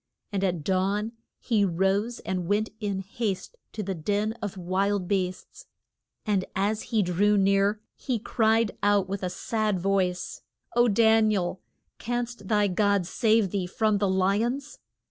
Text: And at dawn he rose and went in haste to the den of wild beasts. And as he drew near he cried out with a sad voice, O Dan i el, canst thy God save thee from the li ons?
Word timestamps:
And 0.31 0.43
at 0.43 0.63
dawn 0.63 1.11
he 1.37 1.63
rose 1.63 2.17
and 2.21 2.47
went 2.47 2.71
in 2.79 3.01
haste 3.01 3.55
to 3.73 3.83
the 3.83 3.93
den 3.93 4.33
of 4.41 4.57
wild 4.57 5.07
beasts. 5.07 5.67
And 6.25 6.43
as 6.55 6.81
he 6.89 7.03
drew 7.03 7.37
near 7.37 7.79
he 7.95 8.17
cried 8.17 8.75
out 8.81 9.07
with 9.07 9.21
a 9.21 9.29
sad 9.29 9.79
voice, 9.79 10.41
O 10.75 10.87
Dan 10.87 11.29
i 11.31 11.35
el, 11.35 11.61
canst 11.99 12.47
thy 12.47 12.67
God 12.67 13.05
save 13.05 13.51
thee 13.51 13.67
from 13.67 13.99
the 13.99 14.09
li 14.09 14.43
ons? 14.43 14.79